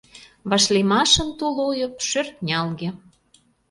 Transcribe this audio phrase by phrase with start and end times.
[0.49, 2.89] Вашлиймашын тул ойып— шӧртнялге.